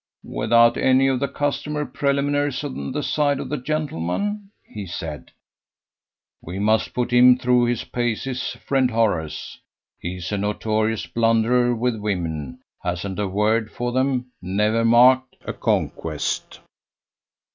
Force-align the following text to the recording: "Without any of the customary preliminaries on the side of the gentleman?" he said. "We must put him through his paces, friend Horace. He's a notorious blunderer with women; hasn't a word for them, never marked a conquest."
"Without 0.33 0.77
any 0.77 1.05
of 1.07 1.19
the 1.19 1.27
customary 1.27 1.85
preliminaries 1.85 2.63
on 2.63 2.91
the 2.91 3.03
side 3.03 3.39
of 3.39 3.49
the 3.49 3.57
gentleman?" 3.57 4.49
he 4.65 4.87
said. 4.87 5.29
"We 6.41 6.57
must 6.57 6.95
put 6.95 7.11
him 7.13 7.37
through 7.37 7.65
his 7.65 7.83
paces, 7.83 8.57
friend 8.65 8.89
Horace. 8.89 9.59
He's 9.99 10.31
a 10.31 10.39
notorious 10.39 11.05
blunderer 11.05 11.75
with 11.75 11.97
women; 11.99 12.61
hasn't 12.81 13.19
a 13.19 13.27
word 13.27 13.71
for 13.71 13.91
them, 13.91 14.31
never 14.41 14.83
marked 14.83 15.35
a 15.45 15.53
conquest." 15.53 16.61